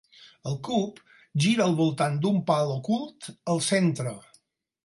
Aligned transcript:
El 0.51 0.55
cub 0.67 1.01
gira 1.43 1.63
al 1.67 1.77
voltant 1.83 2.17
d'un 2.25 2.41
pal 2.49 2.75
ocult 2.79 3.31
al 3.55 3.63
centre. 3.71 4.19